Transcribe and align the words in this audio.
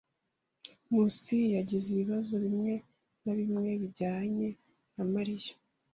Nkusi 0.85 1.37
yagize 1.55 1.85
ibibazo 1.95 2.33
bimwe 2.43 2.73
na 3.23 3.33
bimwe 3.39 3.71
bijyanye 3.81 4.49
na 4.93 5.03
Mariya. 5.13 5.53